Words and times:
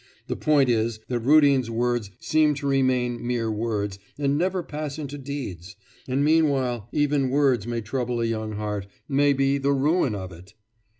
The 0.25 0.35
point 0.35 0.67
is, 0.67 0.99
that 1.09 1.19
Rudin's 1.19 1.69
words 1.69 2.09
seem 2.19 2.55
to 2.55 2.65
remain 2.65 3.19
mere 3.23 3.51
words, 3.51 3.99
and 4.17 4.35
never 4.35 4.63
to 4.63 4.67
pass 4.67 4.97
into 4.97 5.15
deeds 5.19 5.75
and 6.07 6.25
meanwhile 6.25 6.89
even 6.91 7.29
words 7.29 7.67
may 7.67 7.81
trouble 7.81 8.19
a 8.19 8.25
young 8.25 8.53
heart, 8.53 8.87
may 9.07 9.31
be 9.31 9.59
the 9.59 9.73
ruin 9.73 10.15
of 10.15 10.31
it. 10.31 10.55